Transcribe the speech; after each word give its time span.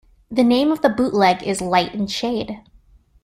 The 0.31 0.43
name 0.43 0.71
of 0.71 0.81
the 0.81 0.89
bootleg 0.89 1.43
is 1.43 1.61
"Light 1.61 1.93
and 1.93 2.09
Shade". 2.09 2.63